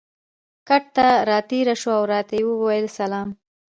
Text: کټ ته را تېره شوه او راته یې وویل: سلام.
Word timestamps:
کټ 0.67 0.83
ته 0.95 1.07
را 1.29 1.39
تېره 1.49 1.75
شوه 1.81 1.95
او 1.99 2.03
راته 2.13 2.33
یې 2.39 2.43
وویل: 2.47 2.87
سلام. 2.97 3.29